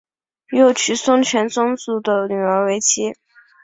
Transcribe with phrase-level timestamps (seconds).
[0.49, 3.13] 又娶孙权宗族的女儿为妻。